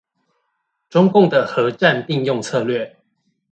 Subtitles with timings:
[0.89, 2.97] 中共的和戰並用策略